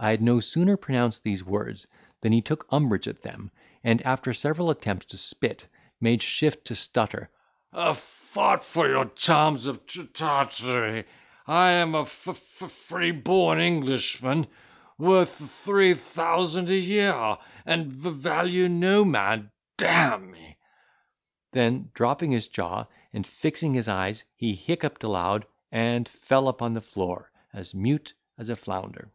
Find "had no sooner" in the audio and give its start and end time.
0.12-0.76